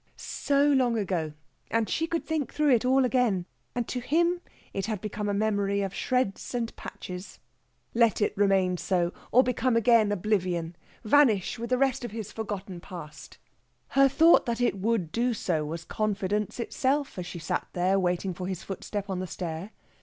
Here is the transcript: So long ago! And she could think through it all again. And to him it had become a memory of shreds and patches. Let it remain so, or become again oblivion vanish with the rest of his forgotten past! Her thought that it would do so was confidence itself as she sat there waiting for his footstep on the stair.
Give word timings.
So 0.17 0.65
long 0.65 0.97
ago! 0.97 1.33
And 1.69 1.87
she 1.87 2.07
could 2.07 2.25
think 2.25 2.51
through 2.51 2.71
it 2.71 2.85
all 2.85 3.05
again. 3.05 3.45
And 3.75 3.87
to 3.89 3.99
him 3.99 4.41
it 4.73 4.87
had 4.87 4.99
become 4.99 5.29
a 5.29 5.31
memory 5.31 5.83
of 5.83 5.93
shreds 5.93 6.55
and 6.55 6.75
patches. 6.75 7.37
Let 7.93 8.19
it 8.19 8.35
remain 8.35 8.77
so, 8.77 9.13
or 9.31 9.43
become 9.43 9.75
again 9.75 10.11
oblivion 10.11 10.75
vanish 11.03 11.59
with 11.59 11.69
the 11.69 11.77
rest 11.77 12.03
of 12.03 12.09
his 12.09 12.31
forgotten 12.31 12.79
past! 12.79 13.37
Her 13.89 14.09
thought 14.09 14.47
that 14.47 14.59
it 14.59 14.79
would 14.79 15.11
do 15.11 15.35
so 15.35 15.63
was 15.65 15.85
confidence 15.85 16.59
itself 16.59 17.19
as 17.19 17.27
she 17.27 17.37
sat 17.37 17.67
there 17.73 17.99
waiting 17.99 18.33
for 18.33 18.47
his 18.47 18.63
footstep 18.63 19.07
on 19.07 19.19
the 19.19 19.27
stair. 19.27 19.69